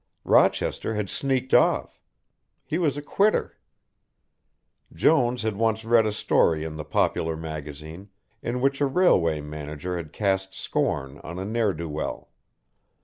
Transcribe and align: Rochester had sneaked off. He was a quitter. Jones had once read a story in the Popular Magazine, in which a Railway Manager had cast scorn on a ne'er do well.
Rochester 0.25 0.95
had 0.95 1.11
sneaked 1.11 1.53
off. 1.53 2.01
He 2.65 2.79
was 2.79 2.97
a 2.97 3.03
quitter. 3.03 3.59
Jones 4.91 5.43
had 5.43 5.55
once 5.57 5.85
read 5.85 6.07
a 6.07 6.11
story 6.11 6.63
in 6.63 6.75
the 6.75 6.83
Popular 6.83 7.37
Magazine, 7.37 8.09
in 8.41 8.61
which 8.61 8.81
a 8.81 8.87
Railway 8.87 9.41
Manager 9.41 9.97
had 9.97 10.11
cast 10.11 10.55
scorn 10.55 11.19
on 11.19 11.37
a 11.37 11.45
ne'er 11.45 11.73
do 11.73 11.87
well. 11.87 12.31